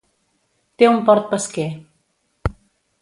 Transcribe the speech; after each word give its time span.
Té 0.83 0.87
un 0.93 0.97
port 1.11 1.29
pesquer. 1.33 1.67